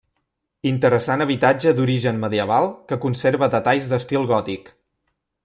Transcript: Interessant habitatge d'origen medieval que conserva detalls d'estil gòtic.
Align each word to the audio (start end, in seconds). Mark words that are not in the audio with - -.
Interessant 0.69 1.23
habitatge 1.25 1.73
d'origen 1.79 2.17
medieval 2.23 2.71
que 2.93 2.99
conserva 3.05 3.51
detalls 3.59 3.93
d'estil 3.93 4.27
gòtic. 4.35 4.75